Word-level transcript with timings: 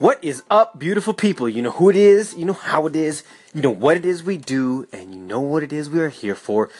What 0.00 0.24
is 0.24 0.42
up, 0.48 0.78
beautiful 0.78 1.12
people? 1.12 1.46
You 1.46 1.60
know 1.60 1.72
who 1.72 1.90
it 1.90 1.94
is, 1.94 2.34
you 2.34 2.46
know 2.46 2.54
how 2.54 2.86
it 2.86 2.96
is, 2.96 3.22
you 3.52 3.60
know 3.60 3.68
what 3.70 3.98
it 3.98 4.06
is 4.06 4.22
we 4.22 4.38
do, 4.38 4.88
and 4.94 5.14
you 5.14 5.20
know 5.20 5.40
what 5.40 5.62
it 5.62 5.74
is 5.74 5.90
we 5.90 6.00
are 6.00 6.08
here 6.08 6.34
for. 6.34 6.70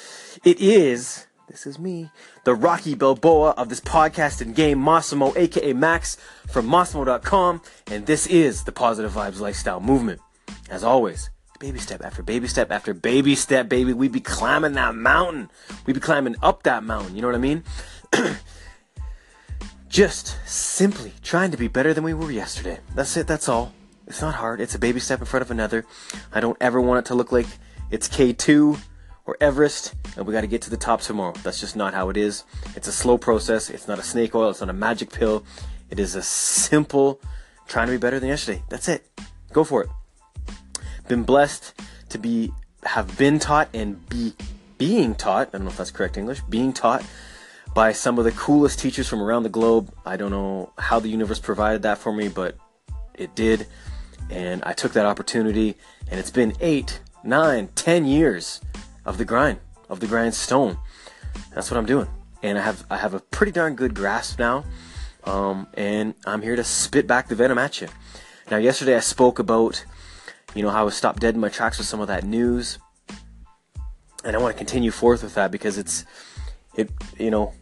It 0.42 0.58
is, 0.58 1.26
this 1.46 1.66
is 1.66 1.78
me, 1.78 2.08
the 2.44 2.54
Rocky 2.54 2.94
Balboa 2.94 3.50
of 3.58 3.68
this 3.68 3.78
podcast 3.78 4.40
and 4.40 4.54
game, 4.54 4.82
Massimo, 4.82 5.34
aka 5.36 5.74
Max 5.74 6.16
from 6.48 6.66
Massimo.com, 6.66 7.60
and 7.88 8.06
this 8.06 8.26
is 8.26 8.64
the 8.64 8.72
Positive 8.72 9.12
Vibes 9.12 9.38
Lifestyle 9.38 9.80
Movement. 9.80 10.22
As 10.70 10.82
always, 10.82 11.28
baby 11.58 11.78
step 11.78 12.02
after 12.02 12.22
baby 12.22 12.48
step 12.48 12.70
after 12.70 12.94
baby 12.94 13.34
step, 13.34 13.68
baby, 13.68 13.92
we 13.92 14.08
be 14.08 14.20
climbing 14.20 14.72
that 14.72 14.94
mountain. 14.94 15.50
We 15.84 15.92
be 15.92 16.00
climbing 16.00 16.36
up 16.42 16.62
that 16.62 16.84
mountain, 16.84 17.16
you 17.16 17.20
know 17.20 17.28
what 17.28 17.34
I 17.34 17.38
mean? 17.38 17.64
Just 19.90 20.38
simply 20.46 21.12
trying 21.20 21.50
to 21.50 21.56
be 21.56 21.66
better 21.66 21.92
than 21.92 22.04
we 22.04 22.14
were 22.14 22.30
yesterday. 22.30 22.78
That's 22.94 23.16
it, 23.16 23.26
that's 23.26 23.48
all. 23.48 23.72
It's 24.06 24.20
not 24.20 24.36
hard. 24.36 24.60
It's 24.60 24.76
a 24.76 24.78
baby 24.78 25.00
step 25.00 25.18
in 25.18 25.26
front 25.26 25.42
of 25.42 25.50
another. 25.50 25.84
I 26.32 26.38
don't 26.38 26.56
ever 26.60 26.80
want 26.80 27.00
it 27.00 27.08
to 27.08 27.16
look 27.16 27.32
like 27.32 27.48
it's 27.90 28.08
K2 28.08 28.78
or 29.26 29.36
Everest 29.40 29.96
and 30.16 30.24
we 30.28 30.32
got 30.32 30.42
to 30.42 30.46
get 30.46 30.62
to 30.62 30.70
the 30.70 30.76
top 30.76 31.00
tomorrow. 31.00 31.34
That's 31.42 31.58
just 31.58 31.74
not 31.74 31.92
how 31.92 32.08
it 32.08 32.16
is. 32.16 32.44
It's 32.76 32.86
a 32.86 32.92
slow 32.92 33.18
process. 33.18 33.68
It's 33.68 33.88
not 33.88 33.98
a 33.98 34.02
snake 34.04 34.32
oil. 34.32 34.50
It's 34.50 34.60
not 34.60 34.70
a 34.70 34.72
magic 34.72 35.10
pill. 35.10 35.44
It 35.90 35.98
is 35.98 36.14
a 36.14 36.22
simple 36.22 37.20
trying 37.66 37.86
to 37.86 37.92
be 37.92 37.98
better 37.98 38.20
than 38.20 38.28
yesterday. 38.28 38.62
That's 38.68 38.88
it. 38.88 39.04
Go 39.52 39.64
for 39.64 39.82
it. 39.82 39.90
Been 41.08 41.24
blessed 41.24 41.74
to 42.10 42.18
be 42.18 42.52
have 42.84 43.18
been 43.18 43.40
taught 43.40 43.68
and 43.74 44.08
be 44.08 44.34
being 44.78 45.16
taught. 45.16 45.48
I 45.48 45.58
don't 45.58 45.64
know 45.64 45.70
if 45.70 45.76
that's 45.76 45.90
correct 45.90 46.16
English. 46.16 46.42
Being 46.48 46.72
taught 46.72 47.04
by 47.74 47.92
some 47.92 48.18
of 48.18 48.24
the 48.24 48.32
coolest 48.32 48.78
teachers 48.78 49.08
from 49.08 49.22
around 49.22 49.44
the 49.44 49.48
globe. 49.48 49.92
I 50.04 50.16
don't 50.16 50.30
know 50.30 50.72
how 50.78 51.00
the 51.00 51.08
universe 51.08 51.38
provided 51.38 51.82
that 51.82 51.98
for 51.98 52.12
me, 52.12 52.28
but 52.28 52.56
it 53.14 53.34
did. 53.34 53.66
And 54.28 54.62
I 54.64 54.72
took 54.72 54.92
that 54.92 55.06
opportunity, 55.06 55.76
and 56.08 56.18
it's 56.20 56.30
been 56.30 56.54
eight, 56.60 57.00
nine, 57.24 57.68
ten 57.74 58.04
years 58.04 58.60
of 59.04 59.18
the 59.18 59.24
grind, 59.24 59.58
of 59.88 60.00
the 60.00 60.06
grindstone. 60.06 60.78
That's 61.54 61.70
what 61.70 61.78
I'm 61.78 61.86
doing. 61.86 62.08
And 62.42 62.58
I 62.58 62.62
have 62.62 62.84
I 62.90 62.96
have 62.96 63.14
a 63.14 63.20
pretty 63.20 63.52
darn 63.52 63.74
good 63.74 63.94
grasp 63.94 64.38
now. 64.38 64.64
Um, 65.24 65.66
and 65.74 66.14
I'm 66.24 66.42
here 66.42 66.56
to 66.56 66.64
spit 66.64 67.06
back 67.06 67.28
the 67.28 67.34
venom 67.34 67.58
at 67.58 67.80
you. 67.80 67.88
Now, 68.50 68.56
yesterday 68.56 68.96
I 68.96 69.00
spoke 69.00 69.38
about, 69.38 69.84
you 70.54 70.62
know, 70.62 70.70
how 70.70 70.80
I 70.80 70.84
was 70.84 70.96
stopped 70.96 71.20
dead 71.20 71.34
in 71.34 71.40
my 71.40 71.50
tracks 71.50 71.78
with 71.78 71.86
some 71.86 72.00
of 72.00 72.08
that 72.08 72.24
news, 72.24 72.78
and 74.24 74.34
I 74.34 74.38
want 74.38 74.54
to 74.54 74.58
continue 74.58 74.90
forth 74.90 75.22
with 75.22 75.34
that 75.34 75.50
because 75.50 75.78
it's, 75.78 76.04
it, 76.74 76.90
you 77.18 77.30
know, 77.30 77.52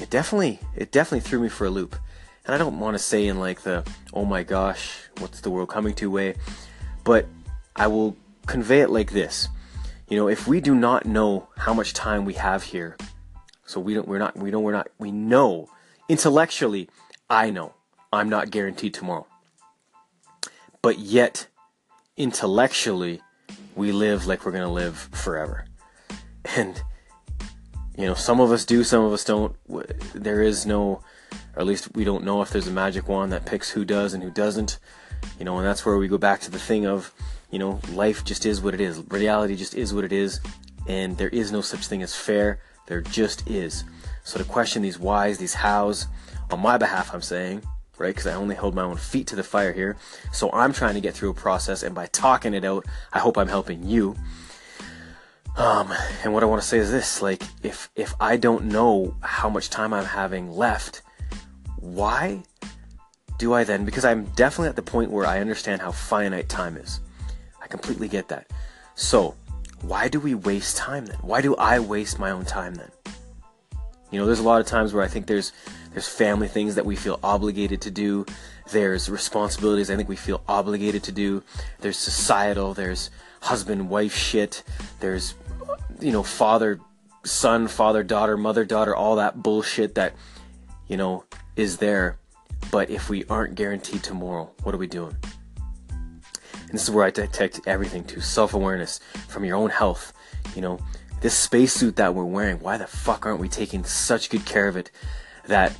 it 0.00 0.10
definitely 0.10 0.60
it 0.74 0.92
definitely 0.92 1.20
threw 1.20 1.40
me 1.40 1.48
for 1.48 1.66
a 1.66 1.70
loop. 1.70 1.96
And 2.46 2.54
I 2.54 2.58
don't 2.58 2.78
want 2.78 2.94
to 2.94 3.02
say 3.02 3.26
in 3.26 3.38
like 3.38 3.62
the 3.62 3.84
oh 4.12 4.24
my 4.24 4.42
gosh, 4.42 5.08
what's 5.18 5.40
the 5.40 5.50
world 5.50 5.68
coming 5.68 5.94
to 5.94 6.10
way, 6.10 6.34
but 7.04 7.26
I 7.76 7.86
will 7.86 8.16
convey 8.46 8.80
it 8.80 8.90
like 8.90 9.12
this. 9.12 9.48
You 10.08 10.16
know, 10.16 10.28
if 10.28 10.46
we 10.46 10.60
do 10.60 10.74
not 10.74 11.06
know 11.06 11.48
how 11.56 11.72
much 11.72 11.94
time 11.94 12.24
we 12.24 12.34
have 12.34 12.62
here, 12.62 12.96
so 13.66 13.80
we 13.80 13.94
don't 13.94 14.06
we're 14.06 14.18
not 14.18 14.36
we 14.36 14.50
know 14.50 14.60
we're 14.60 14.72
not 14.72 14.88
we 14.98 15.10
know 15.10 15.68
intellectually, 16.08 16.88
I 17.30 17.50
know 17.50 17.74
I'm 18.12 18.28
not 18.28 18.50
guaranteed 18.50 18.94
tomorrow. 18.94 19.26
But 20.82 20.98
yet 20.98 21.46
intellectually 22.16 23.22
we 23.74 23.90
live 23.90 24.26
like 24.26 24.44
we're 24.44 24.52
going 24.52 24.64
to 24.64 24.68
live 24.70 25.08
forever. 25.12 25.64
And 26.56 26.80
you 27.96 28.06
know, 28.06 28.14
some 28.14 28.40
of 28.40 28.50
us 28.50 28.64
do, 28.64 28.84
some 28.84 29.04
of 29.04 29.12
us 29.12 29.24
don't. 29.24 29.54
There 30.14 30.42
is 30.42 30.66
no, 30.66 31.02
or 31.54 31.60
at 31.60 31.66
least 31.66 31.94
we 31.94 32.04
don't 32.04 32.24
know 32.24 32.42
if 32.42 32.50
there's 32.50 32.66
a 32.66 32.72
magic 32.72 33.08
wand 33.08 33.32
that 33.32 33.46
picks 33.46 33.70
who 33.70 33.84
does 33.84 34.14
and 34.14 34.22
who 34.22 34.30
doesn't. 34.30 34.78
You 35.38 35.44
know, 35.44 35.56
and 35.58 35.66
that's 35.66 35.86
where 35.86 35.96
we 35.96 36.08
go 36.08 36.18
back 36.18 36.40
to 36.40 36.50
the 36.50 36.58
thing 36.58 36.86
of, 36.86 37.12
you 37.50 37.58
know, 37.58 37.80
life 37.92 38.24
just 38.24 38.44
is 38.44 38.60
what 38.60 38.74
it 38.74 38.80
is. 38.80 39.02
Reality 39.08 39.56
just 39.56 39.74
is 39.74 39.94
what 39.94 40.04
it 40.04 40.12
is, 40.12 40.40
and 40.86 41.16
there 41.16 41.30
is 41.30 41.52
no 41.52 41.60
such 41.60 41.86
thing 41.86 42.02
as 42.02 42.14
fair. 42.14 42.60
There 42.86 43.00
just 43.00 43.48
is. 43.48 43.84
So 44.24 44.38
to 44.38 44.44
question 44.44 44.82
these 44.82 44.98
whys, 44.98 45.38
these 45.38 45.54
hows, 45.54 46.08
on 46.50 46.60
my 46.60 46.76
behalf, 46.76 47.14
I'm 47.14 47.22
saying, 47.22 47.62
right? 47.96 48.14
Because 48.14 48.26
I 48.26 48.34
only 48.34 48.54
hold 48.54 48.74
my 48.74 48.82
own 48.82 48.96
feet 48.96 49.26
to 49.28 49.36
the 49.36 49.42
fire 49.42 49.72
here. 49.72 49.96
So 50.32 50.50
I'm 50.52 50.72
trying 50.72 50.94
to 50.94 51.00
get 51.00 51.14
through 51.14 51.30
a 51.30 51.34
process, 51.34 51.82
and 51.82 51.94
by 51.94 52.06
talking 52.06 52.54
it 52.54 52.64
out, 52.64 52.84
I 53.12 53.20
hope 53.20 53.38
I'm 53.38 53.48
helping 53.48 53.88
you. 53.88 54.16
Um, 55.56 55.92
and 56.24 56.32
what 56.32 56.42
I 56.42 56.46
want 56.46 56.62
to 56.62 56.66
say 56.66 56.78
is 56.78 56.90
this: 56.90 57.22
like, 57.22 57.42
if 57.62 57.90
if 57.94 58.14
I 58.20 58.36
don't 58.36 58.66
know 58.66 59.14
how 59.20 59.48
much 59.48 59.70
time 59.70 59.92
I'm 59.92 60.04
having 60.04 60.50
left, 60.50 61.02
why 61.76 62.42
do 63.38 63.52
I 63.52 63.64
then? 63.64 63.84
Because 63.84 64.04
I'm 64.04 64.24
definitely 64.36 64.68
at 64.68 64.76
the 64.76 64.82
point 64.82 65.10
where 65.10 65.26
I 65.26 65.40
understand 65.40 65.80
how 65.80 65.92
finite 65.92 66.48
time 66.48 66.76
is. 66.76 67.00
I 67.62 67.66
completely 67.66 68.08
get 68.08 68.28
that. 68.28 68.50
So, 68.96 69.34
why 69.82 70.08
do 70.08 70.18
we 70.18 70.34
waste 70.34 70.76
time 70.76 71.06
then? 71.06 71.18
Why 71.20 71.40
do 71.40 71.54
I 71.56 71.78
waste 71.78 72.18
my 72.18 72.30
own 72.30 72.44
time 72.44 72.74
then? 72.74 72.90
You 74.10 74.20
know, 74.20 74.26
there's 74.26 74.40
a 74.40 74.44
lot 74.44 74.60
of 74.60 74.66
times 74.66 74.92
where 74.92 75.04
I 75.04 75.08
think 75.08 75.26
there's 75.26 75.52
there's 75.94 76.08
family 76.08 76.48
things 76.48 76.74
that 76.74 76.84
we 76.84 76.96
feel 76.96 77.20
obligated 77.22 77.80
to 77.82 77.90
do. 77.90 78.26
There's 78.72 79.08
responsibilities 79.08 79.90
I 79.90 79.96
think 79.96 80.08
we 80.08 80.16
feel 80.16 80.42
obligated 80.48 81.04
to 81.04 81.12
do. 81.12 81.42
There's 81.80 81.96
societal. 81.96 82.74
There's 82.74 83.10
husband 83.40 83.88
wife 83.88 84.14
shit. 84.14 84.64
There's 84.98 85.34
you 86.00 86.10
know, 86.10 86.24
father, 86.24 86.80
son, 87.24 87.68
father, 87.68 88.02
daughter, 88.02 88.36
mother, 88.36 88.64
daughter, 88.64 88.94
all 88.94 89.16
that 89.16 89.42
bullshit 89.42 89.94
that, 89.94 90.14
you 90.88 90.96
know, 90.96 91.24
is 91.54 91.78
there. 91.78 92.18
But 92.72 92.90
if 92.90 93.08
we 93.08 93.24
aren't 93.26 93.54
guaranteed 93.54 94.02
tomorrow, 94.02 94.50
what 94.64 94.74
are 94.74 94.78
we 94.78 94.88
doing? 94.88 95.16
And 95.90 96.72
this 96.72 96.82
is 96.82 96.90
where 96.90 97.04
I 97.04 97.10
detect 97.10 97.60
everything 97.66 98.02
to 98.04 98.20
self 98.20 98.52
awareness 98.52 98.98
from 99.28 99.44
your 99.44 99.56
own 99.56 99.70
health. 99.70 100.12
You 100.56 100.62
know, 100.62 100.80
this 101.20 101.34
spacesuit 101.34 101.94
that 101.96 102.16
we're 102.16 102.24
wearing, 102.24 102.58
why 102.58 102.78
the 102.78 102.86
fuck 102.88 103.26
aren't 103.26 103.40
we 103.40 103.48
taking 103.48 103.84
such 103.84 104.28
good 104.28 104.44
care 104.44 104.66
of 104.66 104.76
it 104.76 104.90
that 105.46 105.76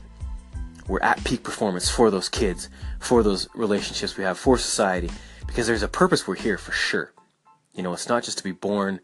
we're 0.89 1.01
at 1.01 1.23
peak 1.25 1.43
performance 1.43 1.89
for 1.89 2.11
those 2.11 2.29
kids, 2.29 2.69
for 3.01 3.23
those 3.23 3.49
relationships 3.55 4.17
we 4.17 4.25
have, 4.25 4.39
for 4.39 4.59
society? 4.59 5.11
Because 5.47 5.67
there's 5.67 5.83
a 5.83 5.89
purpose 5.89 6.27
we're 6.27 6.35
here 6.35 6.59
for 6.59 6.73
sure. 6.73 7.13
You 7.75 7.83
know, 7.83 7.93
it's 7.93 8.09
not 8.09 8.23
just 8.23 8.39
to 8.39 8.45
be 8.45 8.53
born 8.53 9.01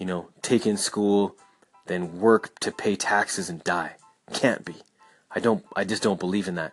you 0.00 0.06
know, 0.06 0.30
take 0.42 0.66
in 0.66 0.78
school, 0.78 1.36
then 1.86 2.18
work 2.18 2.58
to 2.60 2.72
pay 2.72 2.96
taxes 2.96 3.50
and 3.50 3.62
die. 3.62 3.96
Can't 4.32 4.64
be. 4.64 4.74
I 5.30 5.38
don't. 5.38 5.64
I 5.76 5.84
just 5.84 6.02
don't 6.02 6.18
believe 6.18 6.48
in 6.48 6.54
that. 6.56 6.72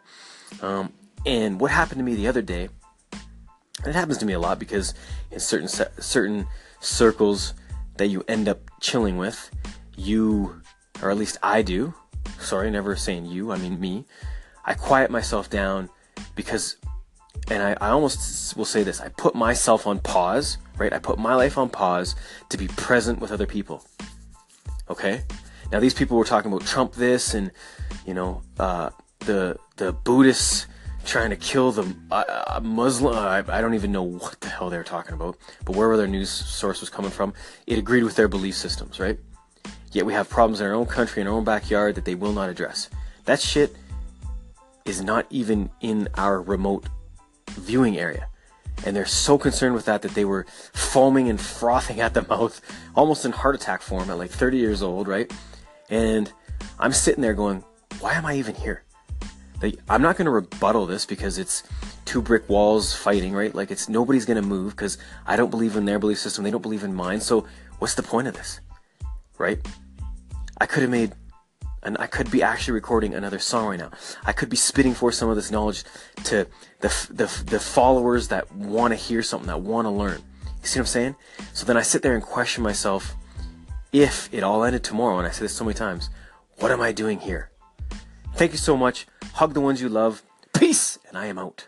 Um, 0.61 0.93
and 1.25 1.59
what 1.59 1.69
happened 1.69 1.99
to 1.99 2.05
me 2.05 2.15
the 2.15 2.27
other 2.27 2.41
day? 2.41 2.69
And 3.11 3.87
it 3.87 3.95
happens 3.95 4.17
to 4.19 4.25
me 4.25 4.33
a 4.33 4.39
lot 4.39 4.57
because 4.57 4.93
in 5.29 5.39
certain 5.39 5.67
certain 5.67 6.47
circles 6.79 7.53
that 7.97 8.07
you 8.07 8.23
end 8.27 8.47
up 8.47 8.59
chilling 8.79 9.17
with, 9.17 9.51
you, 9.95 10.61
or 11.01 11.11
at 11.11 11.17
least 11.17 11.37
I 11.43 11.61
do. 11.61 11.93
Sorry, 12.39 12.69
never 12.69 12.95
saying 12.95 13.25
you. 13.25 13.51
I 13.51 13.57
mean 13.57 13.79
me. 13.79 14.05
I 14.65 14.73
quiet 14.73 15.09
myself 15.09 15.49
down 15.49 15.89
because, 16.35 16.77
and 17.49 17.63
I, 17.63 17.77
I 17.79 17.89
almost 17.89 18.57
will 18.57 18.65
say 18.65 18.83
this: 18.83 18.99
I 19.01 19.09
put 19.09 19.35
myself 19.35 19.87
on 19.87 19.99
pause 19.99 20.57
right? 20.77 20.93
I 20.93 20.99
put 20.99 21.19
my 21.19 21.35
life 21.35 21.57
on 21.57 21.69
pause 21.69 22.15
to 22.49 22.57
be 22.57 22.67
present 22.67 23.19
with 23.19 23.31
other 23.31 23.45
people. 23.45 23.83
Okay? 24.89 25.23
Now 25.71 25.79
these 25.79 25.93
people 25.93 26.17
were 26.17 26.25
talking 26.25 26.51
about 26.51 26.65
Trump 26.65 26.93
this 26.93 27.33
and 27.33 27.51
you 28.05 28.13
know 28.13 28.41
uh, 28.59 28.91
the 29.19 29.57
the 29.75 29.91
Buddhists 29.91 30.67
trying 31.05 31.29
to 31.29 31.35
kill 31.35 31.71
the 31.71 31.95
uh, 32.11 32.23
uh 32.47 32.59
Muslim. 32.61 33.17
I, 33.17 33.39
I, 33.47 33.61
don't 33.61 33.73
even 33.75 33.91
know 33.91 34.03
what 34.03 34.39
the 34.41 34.49
hell 34.49 34.69
they 34.69 34.77
were 34.77 34.83
talking 34.83 35.13
about, 35.13 35.37
but 35.65 35.75
wherever 35.75 35.97
their 35.97 36.07
news 36.07 36.29
source 36.29 36.79
was 36.79 36.89
coming 36.89 37.11
from, 37.11 37.33
it 37.65 37.77
agreed 37.77 38.03
with 38.03 38.15
their 38.15 38.27
belief 38.27 38.55
systems, 38.55 38.99
right? 38.99 39.17
Yet 39.91 40.05
we 40.05 40.13
have 40.13 40.29
problems 40.29 40.61
in 40.61 40.67
our 40.67 40.73
own 40.73 40.85
country, 40.85 41.21
in 41.21 41.27
our 41.27 41.33
own 41.33 41.43
backyard 41.43 41.95
that 41.95 42.05
they 42.05 42.15
will 42.15 42.33
not 42.33 42.49
address. 42.49 42.89
That 43.25 43.39
shit 43.39 43.75
is 44.85 45.01
not 45.01 45.25
even 45.29 45.69
in 45.81 46.07
our 46.15 46.41
remote 46.41 46.87
viewing 47.49 47.97
area 47.97 48.27
and 48.85 48.95
they're 48.95 49.05
so 49.05 49.37
concerned 49.37 49.73
with 49.73 49.85
that 49.85 50.01
that 50.03 50.13
they 50.13 50.25
were 50.25 50.45
foaming 50.73 51.29
and 51.29 51.39
frothing 51.39 51.99
at 51.99 52.13
the 52.13 52.21
mouth, 52.23 52.61
almost 52.95 53.25
in 53.25 53.31
heart 53.31 53.55
attack 53.55 53.81
form 53.81 54.09
at 54.09 54.17
like 54.17 54.31
30 54.31 54.57
years 54.57 54.81
old, 54.81 55.07
right? 55.07 55.31
And 55.89 56.31
I'm 56.79 56.93
sitting 56.93 57.21
there 57.21 57.33
going, 57.33 57.63
why 57.99 58.13
am 58.13 58.25
I 58.25 58.35
even 58.35 58.55
here? 58.55 58.83
Like, 59.61 59.79
I'm 59.89 60.03
not 60.03 60.17
going 60.17 60.25
to 60.25 60.31
rebuttal 60.31 60.85
this 60.85 61.05
because 61.05 61.39
it's 61.39 61.63
two 62.05 62.21
brick 62.21 62.47
walls 62.47 62.93
fighting, 62.93 63.33
right? 63.33 63.53
Like, 63.55 63.71
it's 63.71 63.89
nobody's 63.89 64.25
going 64.25 64.41
to 64.41 64.47
move 64.47 64.75
because 64.75 64.99
I 65.25 65.35
don't 65.35 65.49
believe 65.49 65.75
in 65.75 65.85
their 65.85 65.97
belief 65.97 66.19
system. 66.19 66.43
They 66.43 66.51
don't 66.51 66.61
believe 66.61 66.83
in 66.83 66.93
mine. 66.93 67.21
So, 67.21 67.47
what's 67.79 67.95
the 67.95 68.03
point 68.03 68.27
of 68.27 68.35
this, 68.35 68.59
right? 69.37 69.59
I 70.59 70.65
could 70.65 70.81
have 70.81 70.91
made 70.91 71.13
and 71.83 71.95
I 71.99 72.07
could 72.07 72.29
be 72.29 72.43
actually 72.43 72.73
recording 72.73 73.13
another 73.13 73.39
song 73.39 73.67
right 73.67 73.79
now. 73.79 73.91
I 74.25 74.33
could 74.33 74.49
be 74.49 74.57
spitting 74.57 74.93
forth 74.93 75.15
some 75.15 75.29
of 75.29 75.35
this 75.35 75.51
knowledge 75.51 75.83
to 76.25 76.47
the 76.81 76.89
the, 77.09 77.43
the 77.45 77.59
followers 77.59 78.27
that 78.27 78.51
want 78.51 78.91
to 78.91 78.95
hear 78.95 79.23
something, 79.23 79.47
that 79.47 79.61
want 79.61 79.85
to 79.85 79.89
learn. 79.91 80.21
You 80.61 80.67
see 80.67 80.79
what 80.79 80.83
I'm 80.83 80.87
saying? 80.87 81.15
So 81.53 81.65
then 81.65 81.77
I 81.77 81.81
sit 81.81 82.01
there 82.01 82.13
and 82.13 82.23
question 82.23 82.63
myself: 82.63 83.15
If 83.93 84.33
it 84.33 84.43
all 84.43 84.63
ended 84.63 84.83
tomorrow, 84.83 85.17
and 85.17 85.27
I 85.27 85.31
say 85.31 85.45
this 85.45 85.53
so 85.53 85.63
many 85.63 85.75
times, 85.75 86.09
what 86.57 86.71
am 86.71 86.81
I 86.81 86.91
doing 86.91 87.19
here? 87.19 87.51
Thank 88.35 88.51
you 88.51 88.57
so 88.57 88.75
much. 88.75 89.07
Hug 89.33 89.53
the 89.53 89.61
ones 89.61 89.81
you 89.81 89.89
love. 89.89 90.23
Peace, 90.53 90.99
and 91.07 91.17
I 91.17 91.27
am 91.27 91.37
out. 91.37 91.67